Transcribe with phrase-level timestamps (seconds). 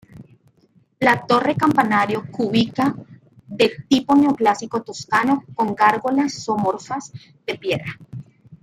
[0.99, 2.95] La torre campanario cúbica
[3.45, 7.13] de tipo neoclásico toscano, con gárgolas zoomorfas
[7.45, 7.95] de piedra.